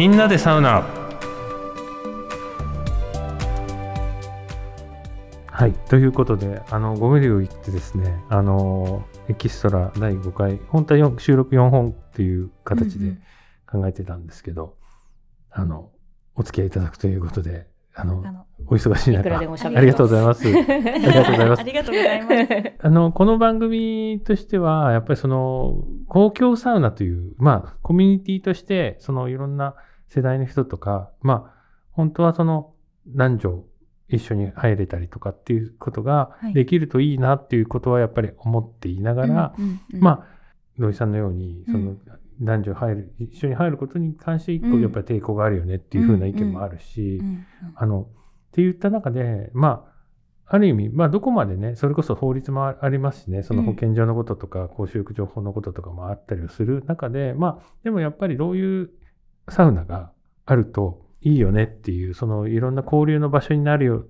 [0.00, 0.80] みんなでサウナ
[5.46, 13.18] はいということであのご無理を言ってですねあのエキストラ第5回本当は4収録4本っていう形で
[13.70, 14.78] 考えてたんですけど、
[15.50, 15.90] あの
[16.34, 20.48] お付き合いいただくということであのあのお忙しい中ありがとうございます。
[20.48, 22.72] ありがとうございますありがとうございます。
[22.80, 29.74] あの、この番組としては、やっぱりその、公共サウナという、まあ、コミュニティとして、そのいろんな
[30.10, 31.60] 世代の人とか、まあ、
[31.92, 32.74] 本当はその、
[33.06, 33.64] 男女
[34.08, 36.54] 一緒に入れたりとかっていうことがはい。
[36.54, 40.26] できるといいなっていうことはやっぱり思っていながら、うんうんまあ、
[40.78, 42.00] 土井さんのように、そのうん、
[42.42, 44.82] 男女入る、一緒に入ることに関して一個うん。
[44.82, 48.06] やっぱり抵抗があるよねっていうふうな意見もあるし、うんうんあの、っ
[48.52, 49.90] て言った中で、まあ、
[50.52, 58.90] ある意味、まあ、どこまでね、それこそ法律もありますしね、その保健所のこととか、公衆浴場法のこととかもあったりをする中で、まあ、でもやっぱりどういう
[59.48, 60.12] サウナが
[60.46, 64.06] あるといいよねっていう、そのいろんな交流の場所になるよう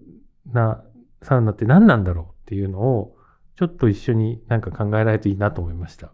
[0.53, 0.83] な
[1.23, 3.17] サウナって何なんだろうっていうのを、
[3.57, 6.11] ちょっと一緒になんか考えられるといいなと思いました。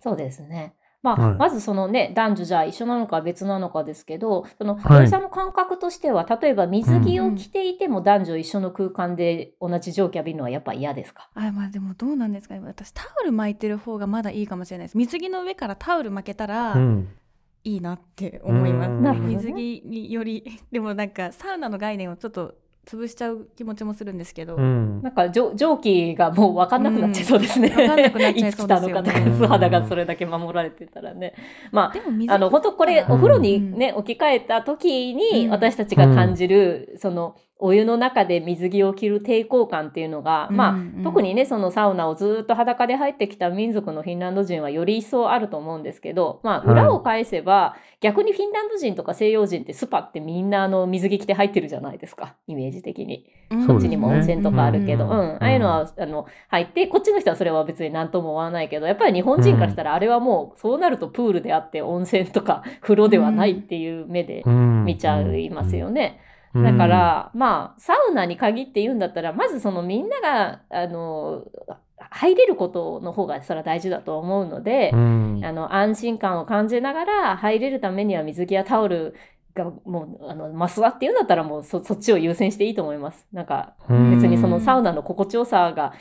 [0.00, 0.74] そうですね。
[1.02, 11.30] まあ、はいまずそのね、男女じゃあ一緒なのか別なのかですけど、その、はいの感覚としては、例えば水着を着ていても男女一緒の空間で同じ蒸気浴びるのはやっぱ嫌ですか？
[11.34, 17.08] あまあでもどうなんですかね私タオル巻いてる方がまだいいかもしれないです水着の上からタオル巻けたらうん。
[17.64, 19.02] いいなって思います、うん。
[19.02, 19.34] なるほどね。
[19.36, 22.54] 水着によりでもなんかサウナの概念をちょっと
[22.86, 25.02] 潰しちゃう気持ちもするんですけど、うん。
[25.02, 27.68] なんか蒸蒸気がもう分かんなくなっちゃいそうですね。
[27.68, 27.76] うん。
[27.76, 29.02] 分かんなくなっちゃいそうですよ。
[29.02, 31.34] ねつ来たのかとか、素肌がそれだけ守られてたらね。
[31.70, 31.92] ま
[32.28, 33.12] あ、あの、本当これ、うん。
[33.12, 35.50] お風呂にね、置き換えた時に、うん。
[35.50, 40.78] 私たちが感じる、その、お湯の中で水着を着る抵抗感っていうのが、まあ、うん。
[40.78, 46.68] うん特にね、そのサウナをずっと裸で入ってきた民族のフィンランド人はより一層あると思うんですけど、まあ、はい。
[46.68, 53.26] 裏を返せば、逆にフィンランド人とか西洋人ってスパってみんなあの水着着て入ってるじゃないですか、イメージ的に。
[53.50, 53.66] うん。
[53.66, 55.16] こっちにも温泉とかあるけど、ううん。
[55.16, 66.20] ん、ああいうのは、あの、入って、こっちの人はそれは別に何とも思わないけど、やっぱり日本人からしたら、あれはもう、そうなるとプールであって、温泉とか風呂ではないっていう目で見ちゃいますよね。
[66.54, 66.64] うん。
[66.64, 71.44] だから、まあ、サウナに限って言うんだったら、まずそのみんなが、あの、
[72.10, 79.14] 入れることの方がそれは大事だと思うのでう、ん、あの安心感を感じながら入れるためには水着やタオル
[79.54, 83.26] がもうあのマスワっていうんだったらもうそそっちを優先していいと思います。
[83.32, 85.92] なんかうん別にそのサウナの心地よさが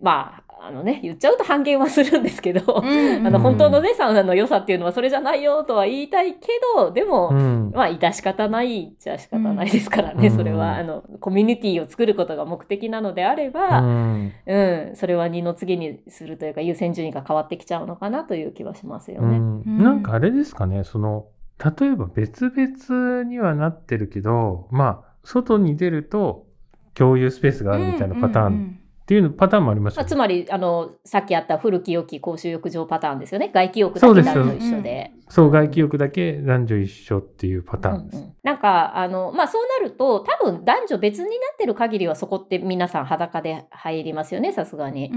[0.00, 3.24] まああのね言っちゃうと半減はするんですけど、うん。
[3.26, 7.72] あの本当のねサウナの良さっていうのはそれじゃないよとは言いたいけどでも、うん。
[7.74, 10.36] まあ致し方ないじゃ仕方ないですからね、うん。
[10.36, 14.32] それはあのコミュニティを作ることが目的なのであれば、うん。
[14.46, 19.38] うんそれは二の次にするというか優先順位が変わってきちゃうのかなという気はしますよね。
[19.64, 21.26] なんかあれですかね、その、
[21.58, 26.46] 例えば別々にはなってるけど、まあ、外に出ると
[26.94, 28.77] 共有スペースがあるみたいなパターン
[29.08, 30.10] っていうの、パターンもありますまあ、よね。
[30.10, 35.12] つまりあのさっきあった古き良き公衆浴場パターンですよね外気浴だそうですけ男女一緒で。
[35.30, 38.16] そう、外気浴だけ男女一緒っていうパターンです。
[38.18, 45.10] うんうんなんかあの、まあ、そうなると多分男女別になってる限りはそこって皆さん裸で入りますよねさすがに。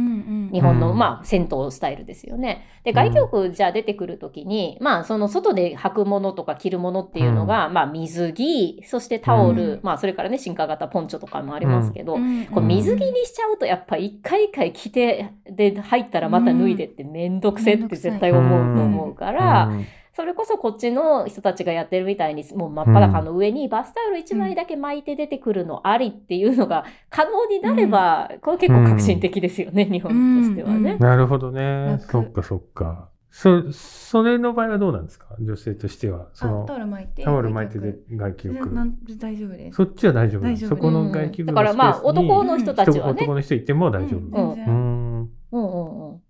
[0.51, 2.68] 日本の、うんまあ、銭湯スタイルですよね。
[2.84, 30.12] で外気浴じゃあ出てくる時に、まあその外で履くものとか着るものっていうのが、まあ水着そしてタオル、うんまあそれからね進化型ポンチョとかもありますけど、うんこう水着にしちゃうとやっぱ一回一回着てで入ったらまた脱いでって面倒くせって絶対思うと思うから、うんそれこそこっちの人たちがやってるみたいにもう真っ裸の上にバスタオル1枚だけ巻いて出てくるのありっていうのが可能になれば、これ結構革新的ですよね、日本
[30.44, 30.98] としてはね。
[30.98, 31.98] なるほどね。
[32.02, 33.10] 楽そっかそっか。
[33.31, 35.28] そ、それの場合はどうなんですか？
[35.40, 36.28] 女性としては。
[36.34, 38.69] そのタオル巻いてタオル巻いてで外気浴。
[38.69, 39.75] なん大丈夫です。
[39.78, 43.13] そっちは大丈夫なの大丈夫そこの外気浴だからまあ男の人たちはね。
[43.13, 44.19] 男の人いても大丈夫。
[44.19, 45.22] うんうん。
[45.22, 46.22] うんうんうん。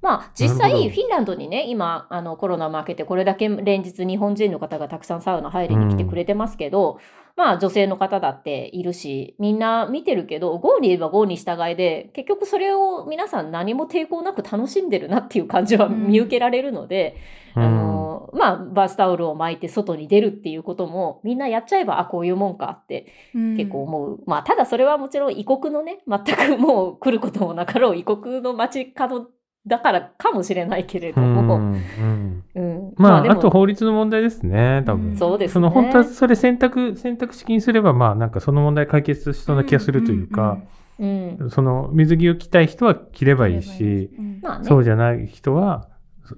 [0.00, 6.98] まあ実際フィンランドにね今あのコロナも明けてこれだけ連日日本人の方がたくさんサウナ入りに来てくれてますけど、
[7.38, 16.08] まあ女性の方だっているしみんな見てるけど GO に言えば GO に従いで結局それを皆さん何も抵抗なく楽しんでるなっていう感じはうん。
[16.08, 17.16] 見受けられるので、
[17.54, 17.62] うん。
[17.62, 29.30] あのまあバスタオルを巻いて外に出るっていうこともみんなやっちゃえばあこういうもんかって結構思う、まあただそれはもちろん異国のね全くもう来ることもなかろう異国の街角
[29.68, 32.44] だからかもしれないけれどうも、んうん。
[32.54, 32.94] うん。
[32.96, 35.10] まあ、でもあと法律の問題ですね、多分。
[35.10, 35.16] うん。
[35.16, 35.52] そうですね。
[35.54, 40.58] その本当はそれ選択、選択式にすれば、まあなんかその問題解決しそうな気がするというか、
[40.98, 44.10] うんその水着を着たい人は着ればいいし、
[44.42, 44.64] まあね。
[44.64, 45.88] そうじゃない人は、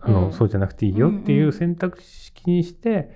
[0.02, 0.32] あの、うん。
[0.32, 3.10] そうじゃなくていいよっていう選択式にして、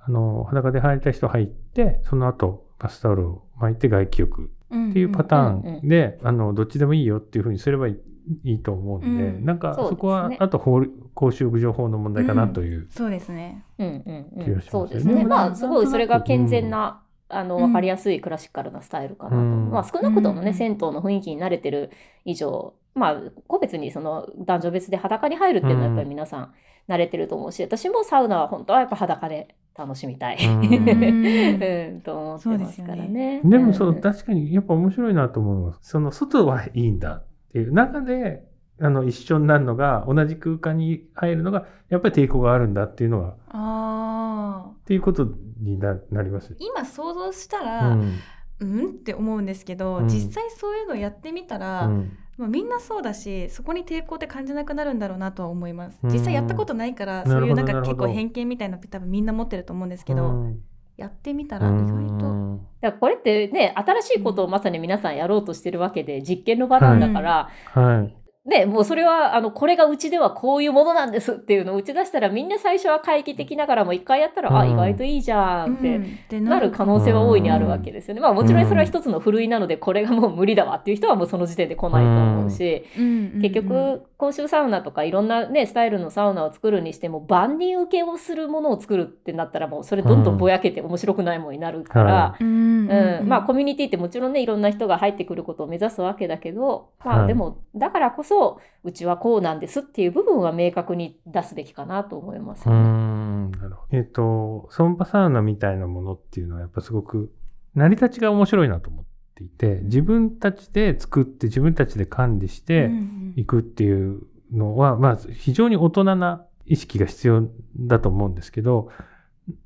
[0.00, 7.96] ああの、裸で入りたい人入って、その後、バスタオルを巻いて外気浴うんっていうパターンで、あの、どっちでもいいよっていうふうにすればいい
[8.44, 9.44] いいと思うんで、うん。
[9.44, 12.86] なんかそこは、あと法律公衆浴場法の問題かなという。
[12.90, 13.64] そうですね。
[13.78, 15.24] うんうんうん、そうですね。
[15.24, 17.62] まあすごいそれが健全な、あのうん。
[17.62, 19.70] 分かりやすいクラシカルなスタイルかなと、うん。
[19.70, 21.90] まあ少なくともね、うん銭湯の雰囲気に慣れてる
[22.24, 23.16] 以上まあ
[23.46, 26.54] 個別にその男女別で裸に入るっていうのはやっぱり皆さん
[26.88, 30.60] 慣れてると思うし私もサウナは本当はやっぱ裸で楽しみたい、うん。
[30.60, 33.40] うん、と思ってますからね。
[33.44, 34.00] でもそう、ん。
[34.00, 37.22] 確かにやっぱ面白いなと思うのは、その外はいいんだ
[37.58, 38.44] っていう中で、
[38.80, 44.86] あの、一緒になるのが、同じ空間に入るのが、やっぱり抵抗があるんだっていうのが、っああ。
[44.86, 45.26] ていうこと
[45.60, 46.54] にななります。
[46.60, 48.12] 今想像したうら、ん。
[48.60, 50.08] うん、って思うんですけど、うん。
[50.08, 52.12] 実際そういうのやってみたら、うん。
[52.36, 55.98] まあ、みんなそうだしそこに抵抗って感じなくなるんだろうなとは思います。
[56.04, 56.12] うん。
[56.12, 60.60] 実際やったことないから、なるほどそういうなんか結構偏見みたいなのって多分みんな持ってると思うんですけど、うん
[60.98, 68.27] やってみたら意外と、うんだからこれってね新しいことをまさに皆さんやろうとしてるわけで実験の場なんだから、はい。
[68.48, 74.70] ね、もうそれはあのこれがうちではこういうものなんですっていうのを打ち出したらみんな最初は懐疑的ながらも一回やったら、あうん。
[74.70, 76.40] 意外といいじゃんって。
[76.40, 78.22] なる可能性は大いにあるわけですよね。
[78.22, 97.28] まあもちろんそれは一つのふるいなのでこれがもう無理だわっていう人はもうその時点で来ないと思うし、結局公衆サウナとかいろんなねスタイルのサウナを作るにしても万人受けをするものを作るってなったらもうそれどんどんぼやけて面白くないものになるから、はうんうん、まあコミュニティってもちろんねいろんな人が入ってくることを目指すわけだけど、まあ、はい。
[97.28, 98.37] でもだからこそ
[98.84, 102.74] うちはこうなんですっていう部分は明確に出すべきかなと思いますね。
[102.78, 103.50] ん。
[103.52, 103.96] なるほど。
[103.96, 107.32] えっ、と、ソンパサウナみたいなものっていうのはやっぱすごく
[107.74, 109.04] 成り立ちが面白いなと思っ
[109.34, 112.90] ていて、自分たちで作って自分たちで管理して
[113.36, 118.90] いくっていうのは、まあ非常に大人な意識が必要だと思うんですけど、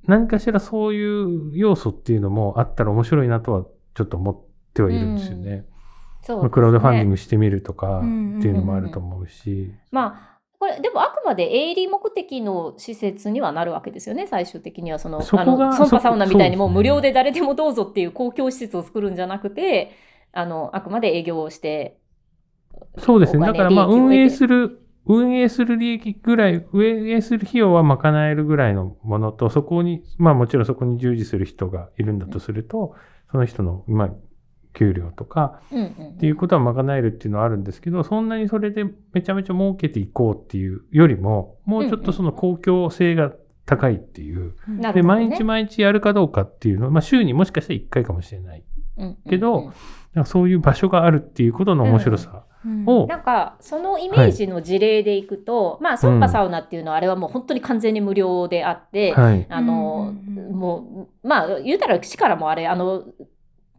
[0.06, 4.40] 何かしらそういう要素っていうのもあったら面白いなとはちょっと思っ
[4.74, 5.66] てはいるんですよね。
[6.22, 9.72] そうまあクラウドファンディンググしてみるとかってうんいうのもあると思うし。
[9.90, 15.00] まあこれでもあくまで営利目的の施設にはなるわけですよね最終的には。
[15.00, 19.90] そのそあのソンパサウナみたいにもう無料で誰でもどうぞっていう公共施設を作るんじゃなくて
[20.32, 21.98] あのあくまで営業をして
[22.98, 23.46] そうですね。
[23.46, 32.94] だからまあ運営する、運営する利益ぐらい、運営する費用は賄えるぐらいのものと、そこに、まあもちろんそこに従事する人がいるんだとすると、
[33.30, 34.10] その人の、まあ、
[34.74, 43.32] 給料とかうんうんっていうことは賄えるっていうのはあるんですけど、そんなにそれでめちゃめちゃ儲けていこうっていうよりも、もうちょっとその公共性が
[43.66, 44.54] 高いっていう。
[44.68, 45.02] で、ね。
[45.02, 48.64] 毎日毎日やるかどうかっていうのは、まあ週にもしかしたら1回かもしれない。
[48.98, 49.30] うんうんうん。
[49.30, 49.72] けど
[50.14, 52.44] なんかそういう場所があるっていうことの面白さ
[52.86, 59.46] を、なんかそのイメージの事例でいくと、まあソンパサウナっていうのはあれはもう本当に完全に無料であって、はい。
[59.48, 60.38] あの、うん。
[60.38, 60.54] うんうん。
[60.54, 63.04] もうまあ言うたら市からもあれあの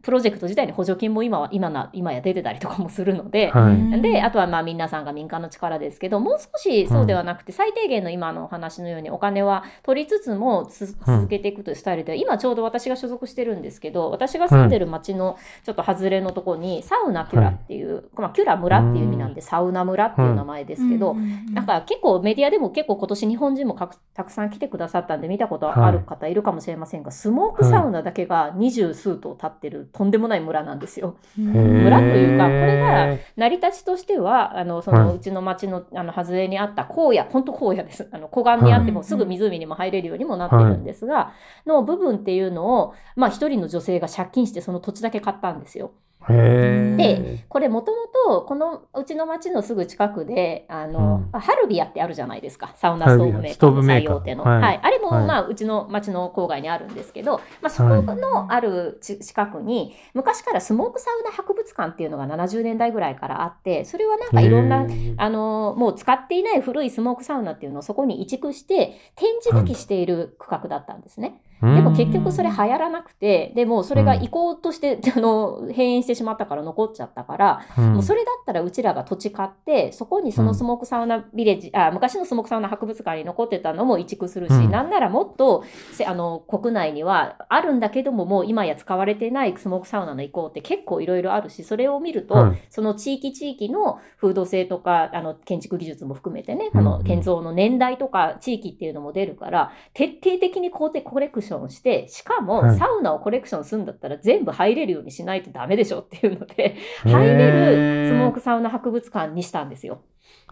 [0.04, 4.02] プロジェクト自体に補助金も今は今な今や出てたりとかもするので、はい。
[4.02, 21.14] であとはまあ皆さんが民間の力ですけどもう少しそうではなくて、最低限の今のお話のようにお金は取りつつもつ続けていくというスタイルで、今ちょうど私が所属してるんですけど私が住んでる町のちょっと外れのところにサウナキュラっていう、まあ、キュラ村っていう意味なんで、サウナ村っていう名前ですけど、
[21.52, 31.16] なんか結構メディアでも結構今年日本人もかくたくさん来てくださったんで見たことある方いるかもしれませんが、スモークサウナだけが二十数棟立ってるとんでもない村なんですよ。
[31.36, 41.32] 村というかこれが成り立ちとしてはあのそはいのうちの町のあの外れにあった荒野本当荒野ですあの湖岸にあってもはいすぐ湖にも入れるようにもなってるんですが、
[41.64, 45.92] の部分っていうのをまあ一人の女性が借金してその土地だけ買ったんですよ。
[46.30, 51.40] へでこれもともとこのうちの町のすぐ近くであの、うん。
[51.40, 52.72] ハルビアってあるじゃないですか。
[52.76, 54.62] サウナストーブメーカーのはい。
[54.62, 54.80] はい。
[54.82, 55.26] あれも、はい。
[55.26, 71.40] まあ、うちの町の郊外にあるんですけど、まあ、そこのあるち近くに昔からスモークサウナ博物館っていうのが70年代ぐらいからあってそれはなんかいろんなあのもう使っていない古いスモークサウナっていうのをそこに移築して展示だけしている区画だったんですね。
[71.74, 77.94] でも結局それ流行らなくてでもうそれが移行として、 あの閉園してしまったから残っちゃったから、うん。
[77.94, 84.70] もうそれだったらうちらが土地買ってそこにそのスモークサウナビレッジ、あ昔のスモークサウナ博物館に残ってたのも移築するし、うん。
[84.70, 110.02] なんならもっとせあの国内にはあるんだけどももう今や使われてないスモークサウナの移行って結構いろいろあるしそれを見ると、はいその地域地域の風土性とかあの建築技術も含めてね、うんあの建造の年代とか地域っていうのも出るから徹底的にココレクションしてしかもはいサウナをコレクションするんだったら全部入れるようにしないとダメでしょっていうので入れるスモークサウナ博物館にしたんですよ。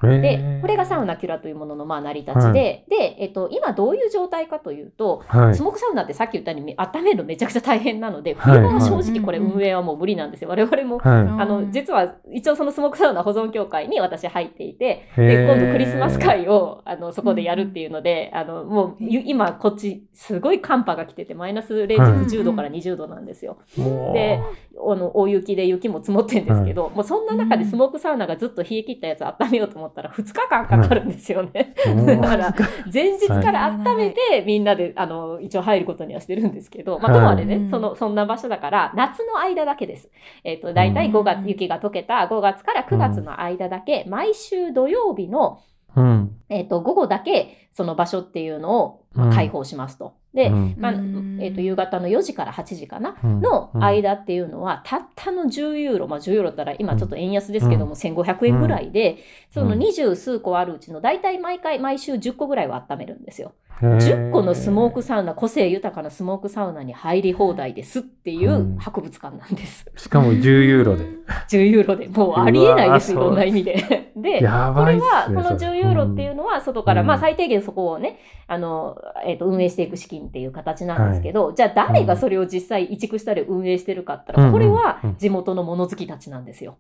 [0.03, 2.53] でこれがサウナキュラというもののまあ成り立ちで、はい。
[2.53, 5.55] で、えっと、今どういう状態かというと、はい。
[5.55, 8.59] スモークサウナってさっき言ったように温めるのめちゃくちゃ大変なので、はい。
[8.59, 10.51] 冬場は正直これ運営はもう無理なんですよ。
[10.51, 11.23] 我々もはい。
[11.23, 22.13] あの実は一応そのスモークサウナ保存協会に私入っていてで今度クリスマス会をあのそこでやるっていうのであのもうゆ今こっちすごい寒波が来ててマイナス連はい。
[22.25, 23.59] 日10度から20度なんですよ。
[23.77, 24.41] で
[24.75, 31.75] あの大雪で雪も積もってるんですけど、もうそんな中でスモークサウナがずっと冷え切ったやつ温めようと思ったら2日間かかるんですよね。
[32.07, 32.55] だから
[32.93, 40.11] 前日から温めてみんなであの一応入ることにはしてるんですけど、まあ、ともあれね、はいそのそんな場所だから夏の間だけです。
[40.45, 45.61] えっ、と大体5月、うん雪が溶けた5月から9月の間だけ、毎週土曜日の、
[45.97, 46.37] うん。
[46.49, 50.15] えっと午後だけその場所っていうのを、開放しますと。
[50.35, 53.17] で、うんまあうんえっと夕方の4時から8時かな。
[53.23, 59.19] うんの間っていうのは、たったの10ユーロ、まあ、10ユーロだったら今ちょっと円安ですけども、1500円ぐらいで、
[59.51, 63.53] その二十数個あるうちの大体毎回毎週10個ぐらいは温めるんですよ。
[63.81, 69.91] 10個のスモークサウナ個性豊かなスモークサウナに入り放題ですっていううん博物館なんです。
[69.97, 71.05] しかも10ユーロで。
[71.51, 74.13] 10ユーロでもうありえないですいろんな意味で。
[74.15, 75.11] でやこればいっすね。
[75.11, 78.97] はこのそれ10ユーロっていうのは外から、うんまあ最低限そこをねあの、
[79.27, 84.53] えー、と運営していく資金っていう形なんですけど、じゃあ誰がそれを実際移築したり運営してるかったら、うん。
[84.53, 86.79] これはうん地元の物好きたちなんですよ。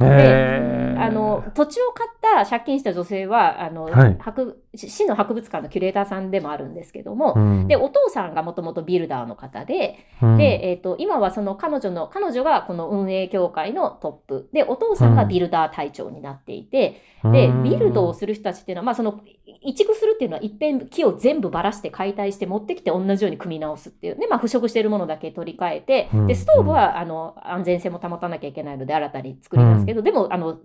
[0.00, 1.00] へー。
[1.00, 4.16] あの土地を買った借金した女性はあの、はい。
[4.18, 7.68] 博市の博物館のキュレーターさんでもあるんですけども、うん。
[7.68, 10.36] でお父さんがもともとビルダーの方で、うん。
[10.36, 14.48] で、えー、と今はその彼女の彼女がこの運営協会のトップ。
[14.52, 17.62] でお父さんがビルダー隊長になっていて、でうん。
[17.62, 19.20] ビルドをする人たちっていうのは、まあ、その
[19.64, 26.26] 移築するっていうのは一遍木を全部ばらして解体して持ってきて同じように組み直すっていうで、まあ、腐食しているものだけ取り替えて、うん。
[26.26, 30.58] でストーブはあの安全性も保たなきゃいけないので新たに作りますけど、でもあの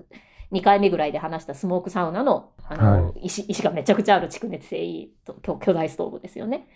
[0.51, 5.13] 2回目ぐらいで話したスモークサウナのあの、は石石がめちゃくちゃある蓄熱性いい
[5.59, 6.67] 巨大ストーブですよね。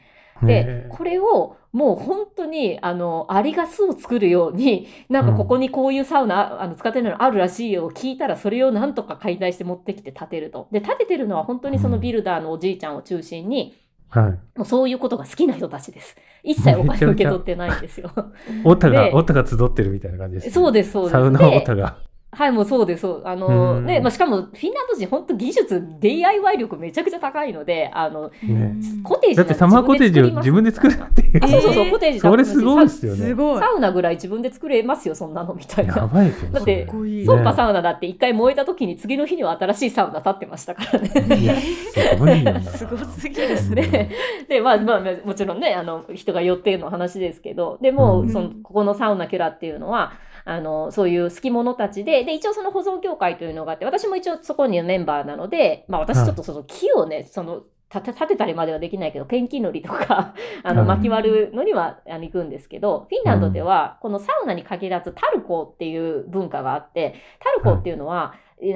[0.45, 10.67] でねこれをもう本当にあのアリが巣を作るようになんかここにこういうサウナ、あの使ってるのあるらしいよを聞いたらそれをなんとか解体して持ってきて建てると。
[10.71, 13.75] で建ててるのは本当にそのビルダーのおじいちゃんを中心に、
[14.09, 14.31] はい。
[14.57, 16.15] もうそういうことが好きな人たちです。
[16.43, 18.11] 一切お金を受け取ってないんですよ。
[18.63, 20.51] オタが、でオタが集ってるみたいな感じですね。
[20.51, 21.11] そうですそうです。
[21.13, 21.97] サウナでオタが。
[22.35, 23.01] はい、もうそうです。
[23.01, 31.39] そうあの、うんね、まあ、しかもフィンランド人、本当技術、DIY 力めちゃくちゃ高いので、あの、ねコテージだってサマーコテージを自分で作るっていう。
[31.43, 33.25] あ、そうそうそう、えーコテージそれすごいっサすよね。
[33.27, 36.07] すごいサウナぐらい自分で作れますよ、そんなのみたいやな。
[36.07, 36.53] ばいですよね。
[36.53, 36.87] だって
[37.25, 41.37] ソンパサウナだって一回燃えた時に次の日には新しいサウナ建ってましたからね。
[41.37, 42.61] いや、すごいよな。
[42.63, 44.09] すごすぎるうん で、
[44.47, 50.13] でまあまあ、もちろんね、あの、人が寄っての話ですけど、でも、うんその、ここのサウナキュラっていうのは、
[50.45, 60.33] あの、そういう好き者たちで、で、一応その保存協会というのがあって、私も一応そこにメンバーなので、まあ私ちょっとその木をね、その、立て立てたりまではできないけど、ペンキ塗りとか、
[60.63, 60.87] あの、はい。
[60.89, 68.73] 巻き割るのにはあの行くんですけど、フィンランドでは、このサウナに限らずタルコっていう文化があって、タルコっていうのは、うん日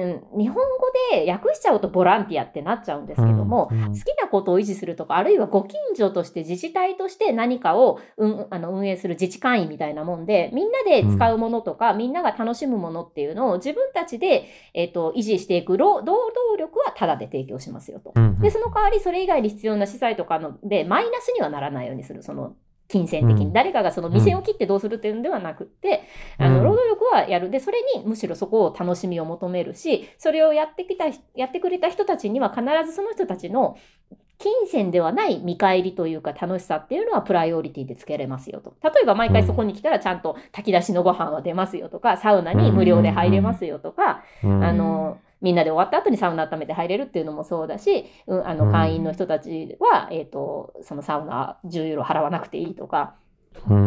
[0.48, 0.62] 本語
[1.12, 3.92] で訳しちゃうとボランティアってなっちゃうんですけども、うんうん。
[3.92, 14.44] 好きなことを維持するとか、あるいはご近所として自治体として何かを、うん、あの運営する自治会員みたいなもんで、みんなで使うものとか、みんなが楽しむものっていうのを自分たちで、
[14.74, 18.12] えっと維持していく労労働力はタダで提供しますよと。
[18.14, 18.40] うんうん。
[18.40, 22.54] で、その代わりそれ以外に必要な資材とかので、マイナスにはならないようにする、その、
[22.88, 23.52] 金銭的に、うん。
[23.52, 26.02] 誰かがその店を切ってどうするっていうのではなくって、
[26.38, 26.54] あうん。
[26.54, 27.50] の労働力はやる。
[27.50, 31.04] でそれにむしろそこを楽しみを求めるしそれをやってきた
[31.34, 33.76] やってくれた人たちには必ずその人たちの
[34.38, 38.74] 金銭ではない見返りというか楽しさっていうのはプライオリティでつけれますよと。
[38.82, 44.64] 例えば毎回そこに来たらちゃんと炊き出しのご飯は出ますよとかサウナに無料で入れますよとか、うん。
[44.64, 48.58] あのみんなで終わった後にサウナ温めて入れるっていうのもそうだし、うん、あうん。
[48.58, 53.27] の会員の人たちは、えー、とそのサウナ10ユーロ払わなくていいとか、うん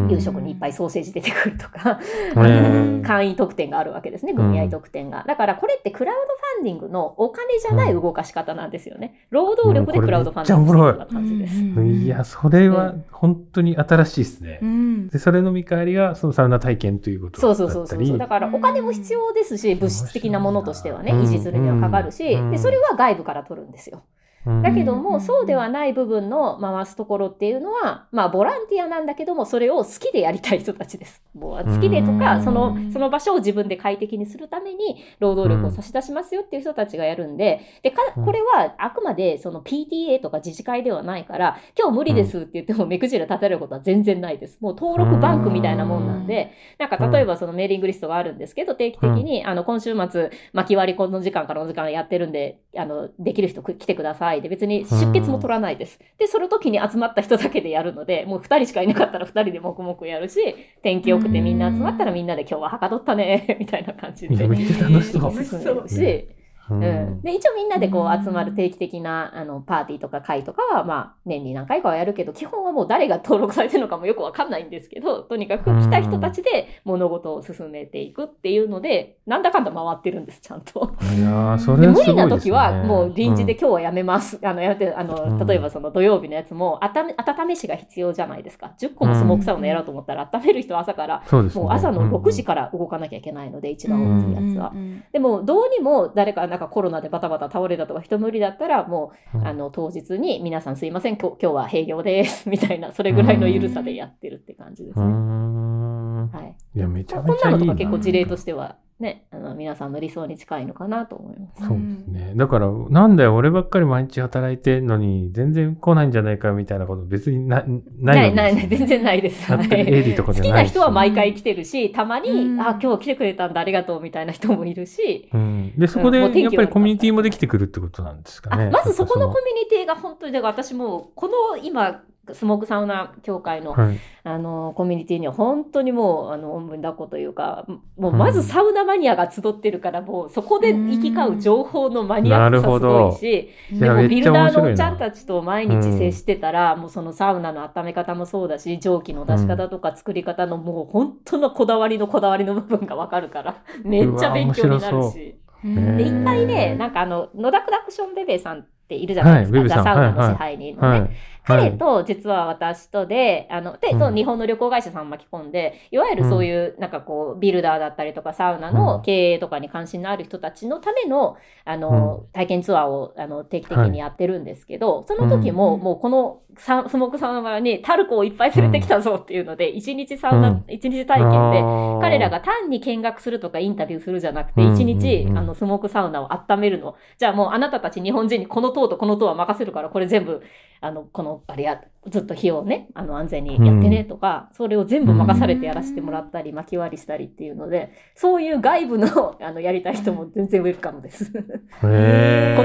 [0.09, 1.99] 夕食にいっぱいソーセージ出てくるとか、
[2.35, 14.59] うん会員特典があるわけですね組合特典が、だからこれってクラウドファンディングのお金じゃない動かし方なんですよね、労働力でクラウドファンディングするような感じです、うんいや、それは本当に新しいですね。
[14.61, 14.65] う。
[14.65, 15.07] ん。
[15.07, 17.73] で、それの見返りが、そのサウナ体験ということそうだったり。
[17.73, 21.21] そうそうそうだからお金も必要ですし物質的なものとしてはねうん。
[21.23, 22.51] 維持するにはかかるし、うん。
[22.51, 23.97] でそれは外部から取るんですよ。
[23.97, 31.21] うんだけども、うんそうではない部分の回すところっていうのは、まあ、ボランティアなんだけども、それを好きでやりたい人たちです。
[31.33, 44.57] もう好きでとか、うんその、その場所を自分で快適にするために、労働力を差し出しますよっていう人たちがやるんで、で、かうんこれはあくまで、その PTA とか自治会ではないから、今日無理ですって言っても目くじら立てることは全然ないです。
[44.59, 54.30] もう登録バンクみたいなもんなんで、なんか例えばそのメーリングリストがあるんですけど、定期的に、あの、今週末、巻き割りこの時間からの時間やってるんで、あの、できる人来てください。
[54.39, 55.99] で、別に出血も取らないです。
[56.17, 64.47] で、その時に集まった人だけでやるので、もう2人しかいなかったら2人で黙々やるし、天気良くてみんな集まったらみんなで今日ははかどったね、みたいな感じで。
[64.47, 65.87] めっちゃ楽しそう
[66.69, 66.81] ううん。
[66.81, 68.21] ん、で一応みんなでこうん。
[68.21, 80.91] う集まる定期的なあのパーティーとか会とかは、まあ、年に何回かはやるけど基本はもう誰が登録されてるのかもよくわかんないんですけど とにかく来た人たちで物事を進めていくっていうのでなんだかんだ回ってるんですちゃんと。
[81.17, 83.57] いやーそで無理な時はもう臨時でん。
[83.57, 85.47] 今日はやめます、あのやめてあのうん。
[85.47, 88.73] 例えばその土曜日のやつもあため温めしが必要じゃないですか。
[88.77, 91.41] 10個もスモークサウナやろうと思ったら温める人は朝からね。
[91.55, 94.71] もう朝の6時かから動かなきゃいけないので一番大きいやつは。
[94.73, 106.10] うんでもどうにも誰かなんかコロナでバタバタ倒れたとか人無理だったらもうあの当日に皆さんすいません今日は閉業ですみたいなそれぐらいの緩さでやってるって感じですね。
[106.21, 111.67] んはい、いやめちゃこんなのとめちゃいいなか結構事例としてはねあの皆さんの理想に近いのかなと思います。
[111.67, 112.33] そうですね。
[112.35, 117.63] だから、なんだよ、俺ばっかり毎日働いてんのに、全然来ないんじゃないかみたいなこと、別にな
[117.99, 119.51] なないないない全然ないです。
[119.51, 125.29] はい好きゃな人は毎回来てるしたまに、うんあ今日来てくれたんだありがとうみたいな人もいるし。
[125.33, 128.69] うん、で、そこで、やっぱりコミュニティもできてくるってことなんですかあね。
[128.69, 133.99] まずそこのコミュニティが本当にだから私もこの今スモークサウナ協会のはい。
[134.23, 137.65] あのコミュニティには本当にもうあのおんぶに抱っこというか
[137.97, 155.35] もうまずサウナマニアが集ってるから、もうそこで行き交う情報のマニアックさすごいしでもビルダーのおっちゃんたちと毎日接してたら、もうそのサウナの温め方もそうだし蒸気の出し方とか作り方のもう本当のこだわりのこだわりの部分がわかるから めっちゃ勉強になるし。
[155.63, 155.97] うん。
[155.97, 160.99] で一回ねなんかあの野田クラクションベベさんっているじゃないですか、はいザ・サウナの支配人のね。
[160.99, 161.09] はい。
[161.43, 163.99] 彼と実は私とで、あの、で、うん。
[163.99, 175.81] と日本の旅行会社さん巻き込んで、いわゆるそういう、なんかこう、ビルダーだったりとか、サウナの経営とかに関心のある人たちのための、あの、体験ツアーを、あの、定期的にやってるんですけど、その時も、うん。
[175.81, 181.63] もうこのサスモークサウナにタルコをいっぱい連れてきたぞっていうので、一日サウナうん、一日体験で、で
[182.01, 185.37] 彼らが単に見学するとかインタビューするじゃなくて、うん一日、うん。
[185.37, 186.95] あのスモークサウナを温めるの。
[187.17, 190.41] じゃあもうあなたたち日本人にこの塔とこの塔は任せるから、これ全部、
[190.81, 201.31] あの、この、あれや、ずっと火をね、あの安全にやってねとか、それを全部任されてやらせてもらったり、巻き割りしたりっていうので、そういう外部の あのやりたい人も全然ウェルカムです。
[201.31, 201.43] こっ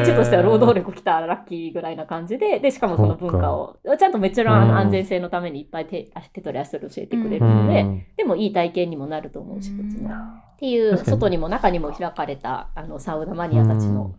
[0.04, 4.68] ちとしては労働力来たらラッキーぐらいな感じで、で、しかもその文化を、ちゃんとめっちゃあうん。
[4.68, 8.02] の安全性のためにいっぱい手手取り足取り教えてくれるので、うん。
[8.16, 10.10] でもいい体験にもなると思うし、こっちの。
[10.10, 14.14] っていう、外にも中にも開かれたあのサウナマニアたちの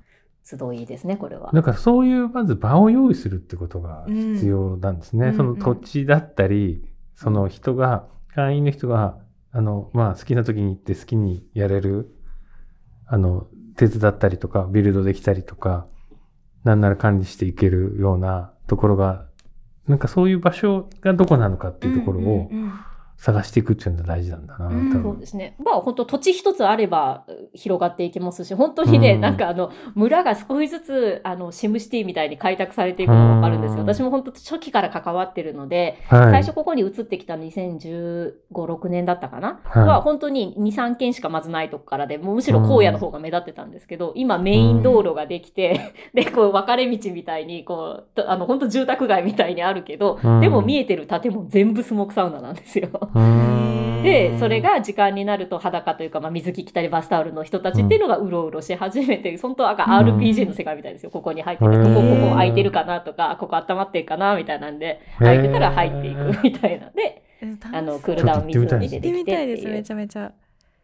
[0.50, 1.52] 集いですね、これは。
[1.54, 5.28] だからそういうまず場を用意するってことが必要なんですね。
[5.28, 9.18] うんその土地だったり、その人が、会員の人が、
[9.52, 12.16] あの、まあ好きな時に行って好きにやれる、
[13.08, 15.88] あの、手伝ったりとか、ビルドできたりとか、
[16.64, 19.26] なんなら管理していけるようなところが、
[19.88, 22.74] なんかそういう場所がどこなのかっていうところをうんうん
[23.18, 25.04] 探していくっていうのが大事なんだな、うん。
[25.04, 25.56] そうですね。
[25.64, 33.82] まあ本当土地一つあればう広がっていきますし、本当にね、うんなんかあの村が少しずつあのシムシティみたいに開拓されていくのがわかるんですよ。
[33.82, 36.32] うん私も本当初期から関わってるので、はい。
[36.32, 52.90] 最初ここに移ってきた2015、6年だったかな、はいは本当に2、3軒しかまずないとこからで、もうむしろ荒野の方が目立ってたんですけど、今メイン道路ができて、 で、こう分かれ道みたいに、こう、とあの本当住宅街みたいにあるけど、うんでも見えてる建物全部スモークサウナなんですよ。
[54.04, 61.10] で、それ、が時間になると裸というか、まあ、水着着たりバスタオルの人たちっていうのがうろうろし始めて、本当なんか RPG の世界みたいですよ。
[61.10, 66.90] ここに入ってここ、ここ空いてるかなとか、ここ温まってるかなみたいなんで、空いてたら入っていくみたいな。
[66.96, 67.24] で、
[67.72, 69.84] あの、クールダウン水に出行っててきてってみたいですめ。
[69.84, 70.32] ちゃめちゃ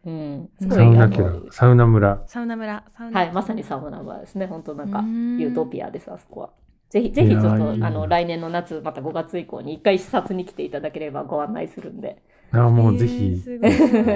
[0.06, 1.10] うん、すごサウナい
[1.50, 2.22] サウナ村。
[2.26, 4.46] サウナ村はい、まさにサウナバーですね。
[4.46, 6.50] 本当なんか、うんユートピアです、あそこは。
[6.94, 12.22] ぜひ、ぜひちょっと、あの、来年の夏、また5月以降に一回視察に来ていただければご案内するんで。
[12.52, 13.42] あもうぜえーひ。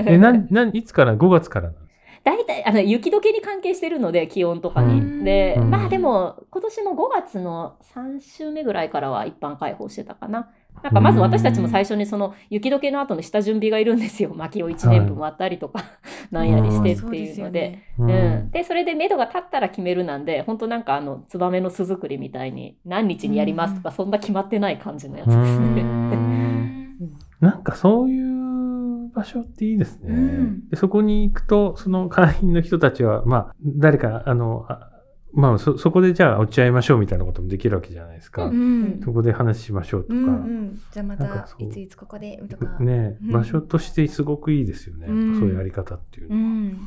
[0.06, 5.24] え、なん、 なん、いつから ?5 月からなんです大体あの雪解けに関係してるので気温とかに、うん。
[5.24, 5.70] で、うん。
[5.70, 10.50] まあでも今年も5月の3週目ぐらいからは一般開放してたかな、
[10.82, 14.32] なんかまず私たちも最初にその雪解けの後の下準備がいるんですよ。
[14.34, 15.84] 薪を1年分割ったりとか、
[16.30, 17.80] なんやりしてっていうので。
[17.98, 18.10] ううん。
[18.10, 25.42] ん、でそれで目処が立ったら決めるなんで本当なんかあのツバメの巣作りみたいに何日にやりますとか、そんな決まってない感じのやつですう
[25.74, 25.82] ね。
[25.82, 26.98] ん。
[27.40, 30.08] なんかそういう場所っていいですね。
[30.08, 30.68] うん。
[30.68, 34.90] でそこに行くと、その会員の人たちは、まあ、誰か、あの、あ
[35.32, 38.46] まあそ、そこでじゃあ落ち合いましょうみたいなこともできるわけじゃないですか。
[38.46, 40.14] うんそこで話しましょうとか。
[40.14, 42.78] うんうんじゃあまたいついつここでとか。
[42.80, 45.06] ね、うん場所としてすごくいいですよね。
[45.08, 46.42] うんそういうやり方っていうのは。
[46.42, 46.68] うん。
[46.70, 46.78] なる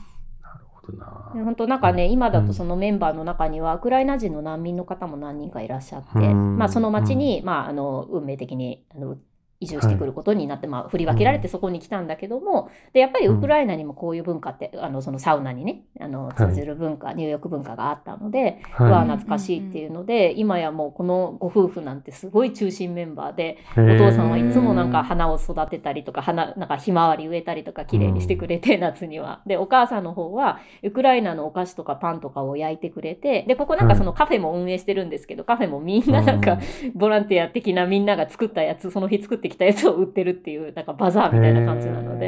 [0.67, 1.31] ほどな。
[1.35, 9.17] で本当なんかね、今だうんとそのメンバーの中には、ウクライナ人の難民の方も何人かいらっしゃって、うんまあ、その町に、まあ、あの運命的にあの
[9.61, 18.91] 移住してくることになって、まあ、振り分けられてそこに来たんだけども、でやっぱりウクライナにもこういう文化って、あのそのサウナにねあの通じる文化、入浴文化があったので、はい。
[18.91, 29.41] わあ懐かしいっていうので、今やもうこのご夫婦なんてすごい中心メンバーで、おお父さんはいつもなんか花を育てたりとか花なんかひまわり植えたりとか綺麗にしてくれて、夏には。
[29.45, 36.59] でお母さんの方はウクライナのお菓子とかパンとかを焼いてくれてでここなんかそのカフェも運営してるんですけど、カフェもみんななんか、
[36.95, 42.21] ボランティア的なみんなが作ったやつその日作ってきたやつを売ってるっていうなんかバザーみたいな感じなので。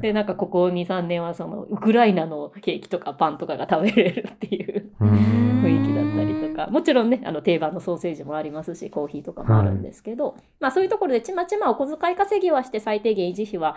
[0.00, 4.90] ででなんかここ23年はそのウクライナのケーキとかパンとかが食べれるっていう。
[5.00, 6.66] 雰囲気だったりとか。
[6.70, 13.76] もちろんねあの定番のソーセージもありますしコーヒーとかもあるんですけど、まあそういうところでちまちまお小遣い稼ぎはして最低限維持費は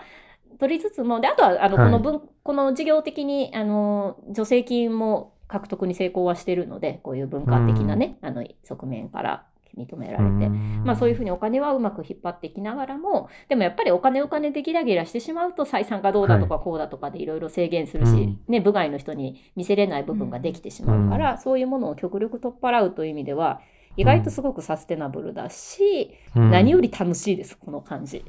[0.58, 1.86] 取りつつもであとはあのはい。
[1.86, 10.48] この分、この事業的にあの助成金も獲得に成功はしてるのでこういう文化的なね、あの側面から認められて。
[10.48, 18.40] まあそういうふうにお金はうまく引っ張っていきながらもでもやっぱりお金お金でギラギラしてしまうと採算がどうだとかこうだとかでいろいろ制限するし、うん。
[18.48, 23.60] ね、部外の人に見せれない部分ができてしまうから、そういうものを極力取っ払うという意味では
[23.96, 28.24] 意外とすごくサステナブルだし、何より楽しいですこの感じ。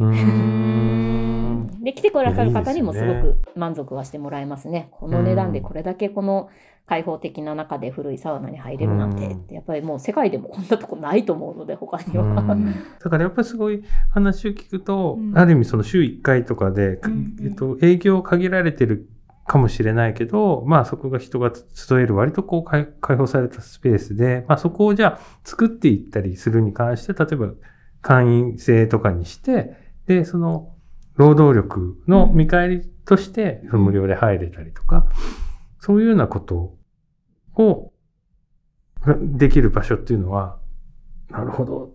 [1.73, 1.83] うん。
[1.83, 4.89] で来てくださる方にもすごく満足はしてもらえますね。
[4.91, 6.49] この値段でこれだけこの
[6.87, 9.53] 開放的な中で古いサウナに入れるなんて、うん。
[9.53, 12.23] やっぱりもう世界でもこんなとこないと思うので他には。
[12.23, 15.37] うんだからやっぱりすごい話を聞くと、うん。
[15.37, 17.45] ある意味その週1回とかで、かうんうん。
[17.45, 19.09] えっと、営業限られてる
[19.47, 27.49] かもしれないけど、まあそこが人が集える割とこう開開放されたスペースで、まあそこをじゃあ作っていったりするに関して、例えば
[28.01, 30.74] 会員制とかにして、で、その
[31.15, 35.07] 労働力の見返りとしてその無料で入れたりとか、
[35.79, 36.75] そういうようなこと
[37.55, 37.91] を
[39.05, 40.57] ができる場所っていうのは、
[41.29, 41.93] なるほど。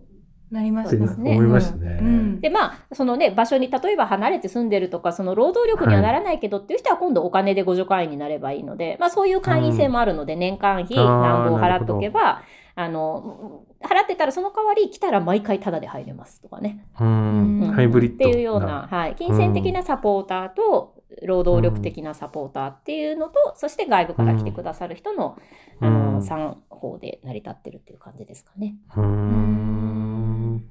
[0.51, 1.31] なりますね。
[1.31, 1.99] 思いましたね。
[2.01, 2.41] うん。
[2.41, 12.43] でまあそのね場所に例えば離れて住んでるとかその労働力にはならないけどっていう人は今度お金で互助会員になればいいので、まあ、そういう会員制もあるので年間費何本払っとけば
[12.83, 17.61] あの払ってたらその代わり来たら毎回タダで入れますとかね、うん。
[17.61, 17.71] うん。
[17.71, 25.37] ハイブリッドっていうような、はい、金銭的なサポーターと労働力的なサポーターっていうのと、そして外部から来てくださる人の,、
[25.81, 25.87] うん。
[25.87, 28.75] あのうん3方で成り立ってるっていう感じですかね。
[28.95, 30.65] うーん。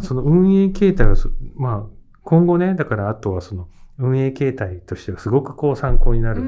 [0.00, 1.86] その運営形態はそ、まあ、
[2.22, 3.68] 今後ね、だからあとはその
[3.98, 6.42] 運営形態としてはすごくこう参考になる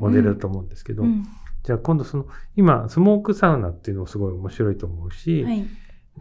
[0.00, 1.24] モデルだと思うんですけど、うん
[1.66, 5.66] じゃあ今度その、今、スモークサウナっていうのもすごい面白いと思うし、はい。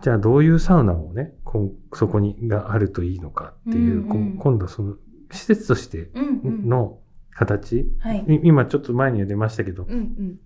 [0.01, 4.95] じゃあどういうサウナをね、こんそこにがあるといいのかっていう、うんうんこ今度その
[5.31, 6.69] 施設としてうんうん。
[6.69, 6.97] の
[7.29, 7.88] 形、
[8.43, 10.39] 今ちょっと前には出ましたけど、うんうん。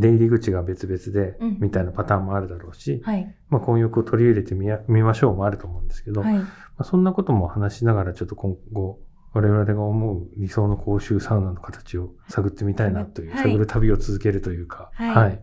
[0.00, 3.34] 出入り口が別々でうんみたいなパターンもあるだろうし、はい。
[3.50, 6.44] まあ、混浴を取り入れてみましょうもあると思うんですけど、まはい。
[6.78, 8.98] あ、そんなことも話しながらちょっと今後
[9.32, 15.40] 我々が思う理想の公衆サウナの形を探ってみたいなという、はい探る旅を続けるというか、はいはい。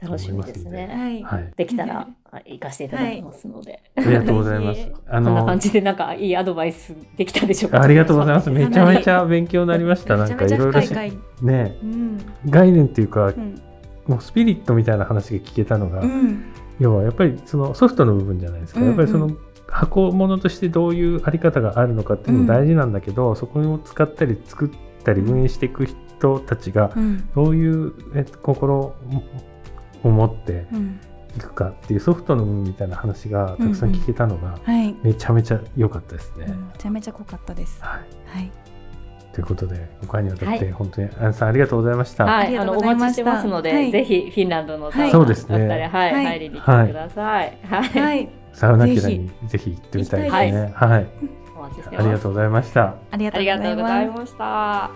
[0.00, 0.86] 楽しみですね。
[0.86, 1.22] はい。
[1.22, 2.06] はいできたら
[2.46, 3.82] 行かせていただきますので。
[3.96, 4.92] ありがとうございます。
[5.08, 7.82] あこんなの感、じでなんかいいアドバイスできたでしょうか？
[7.82, 8.48] ありがとうございます。
[8.50, 10.16] はめちゃめちゃ勉強になりました。
[10.16, 10.80] なんかいろいろ。
[11.42, 12.18] ね、うん。
[12.46, 13.60] 概念っていうか、うん。
[14.06, 16.44] もうスピリットみたいな話が聞けたのが、うん。
[16.78, 19.30] 要はやっぱりそのソフトの部分じゃないですか、やっぱりその
[19.68, 24.70] 箱物としてどういうあり方があるのかっていうのも大事なんだけど、そこを使ったり作っ
[25.04, 27.28] たり運営していく人たちがうん。
[27.34, 28.78] どういうえっと心
[30.02, 31.00] を持ってうん。
[31.36, 34.94] いくかっていうソフトの部分みたいな話がたくさん聞けたのがはい。
[35.02, 36.46] めちゃめちゃ良かったですね。
[36.46, 37.82] めちゃめちゃ濃かったです。
[37.82, 38.50] はい、はい。
[39.32, 42.24] ということで5回にわたっはいて本当にアンさんありがとうございました。
[42.24, 47.58] はい、あのお待ちしてたますので、はいぜひフィンランドのサウナそうですねだったり、はい、はい入りに来てください。
[47.62, 48.37] はい、はい。
[48.58, 50.72] サウナキラにぜひ行ってみたいですね。
[50.74, 51.06] はい、
[51.56, 52.06] お待ちしてあます。
[52.06, 52.94] りがとうございました。
[53.12, 53.44] ありがとう
[53.76, 54.06] ござい。
[54.08, 54.90] ました。